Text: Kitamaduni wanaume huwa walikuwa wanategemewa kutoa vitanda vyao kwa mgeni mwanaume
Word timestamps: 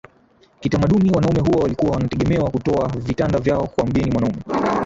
Kitamaduni 0.59 1.11
wanaume 1.11 1.39
huwa 1.39 1.63
walikuwa 1.63 1.91
wanategemewa 1.91 2.49
kutoa 2.49 2.87
vitanda 2.95 3.39
vyao 3.39 3.67
kwa 3.67 3.85
mgeni 3.85 4.11
mwanaume 4.11 4.41